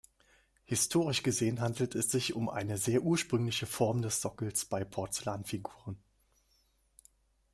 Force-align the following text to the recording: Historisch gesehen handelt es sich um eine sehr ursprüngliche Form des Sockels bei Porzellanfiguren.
Historisch 0.65 1.21
gesehen 1.21 1.61
handelt 1.61 1.93
es 1.93 2.09
sich 2.09 2.33
um 2.33 2.49
eine 2.49 2.79
sehr 2.79 3.03
ursprüngliche 3.03 3.67
Form 3.67 4.01
des 4.01 4.19
Sockels 4.19 4.65
bei 4.65 4.83
Porzellanfiguren. 4.83 5.95